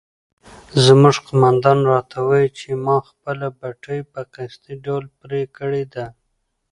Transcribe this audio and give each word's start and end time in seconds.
زموږ 0.85 1.15
قومندان 1.27 1.79
راته 1.91 2.17
وایي 2.27 2.49
چې 2.59 2.69
ما 2.85 2.97
خپله 3.09 3.47
پټۍ 3.59 3.99
په 4.11 4.21
قصدي 4.33 4.73
ډول 4.85 5.03
پرې 5.19 5.41
کړې 5.57 5.83
ده. 5.93 6.05